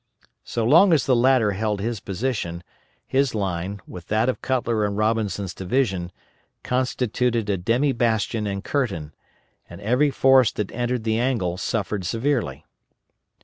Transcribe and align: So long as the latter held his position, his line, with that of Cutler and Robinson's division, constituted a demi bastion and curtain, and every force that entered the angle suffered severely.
So 0.43 0.65
long 0.65 0.93
as 0.93 1.05
the 1.05 1.15
latter 1.15 1.51
held 1.51 1.79
his 1.79 1.99
position, 1.99 2.63
his 3.05 3.35
line, 3.35 3.79
with 3.85 4.07
that 4.07 4.29
of 4.29 4.41
Cutler 4.41 4.83
and 4.83 4.97
Robinson's 4.97 5.53
division, 5.53 6.11
constituted 6.63 7.47
a 7.51 7.57
demi 7.57 7.91
bastion 7.91 8.47
and 8.47 8.63
curtain, 8.63 9.13
and 9.69 9.79
every 9.79 10.09
force 10.09 10.51
that 10.53 10.71
entered 10.71 11.03
the 11.03 11.19
angle 11.19 11.55
suffered 11.57 12.03
severely. 12.03 12.65